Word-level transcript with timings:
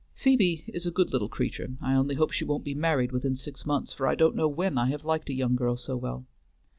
Phoebe 0.15 0.63
is 0.67 0.87
a 0.87 0.91
good 0.91 1.11
little 1.13 1.29
creature; 1.29 1.77
I 1.79 1.93
only 1.93 2.15
hope 2.15 2.31
she 2.31 2.43
won't 2.43 2.63
be 2.63 2.73
married 2.73 3.11
within 3.11 3.35
six 3.35 3.67
months, 3.67 3.93
for 3.93 4.07
I 4.07 4.15
don't 4.15 4.35
know 4.35 4.47
when 4.47 4.75
I 4.79 4.89
have 4.89 5.05
liked 5.05 5.29
a 5.29 5.33
young 5.35 5.55
girl 5.55 5.77
so 5.77 5.95
well. 5.95 6.25